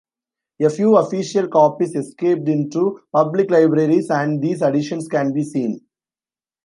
[0.59, 5.79] A few official copies "escaped" into public libraries and these additions can be seen.